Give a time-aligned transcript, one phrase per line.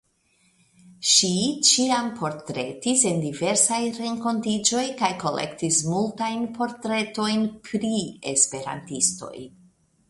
[1.09, 1.29] Ŝi
[1.71, 7.95] ĉiam portretis en diversaj renkontiĝoj kaj kolektis multajn portretojn pri
[8.35, 9.37] esperantistoj.